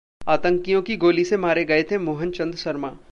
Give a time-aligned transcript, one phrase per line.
[0.27, 2.91] आतंकियों की गोली से मारे गए थे मोहन चंद शर्मा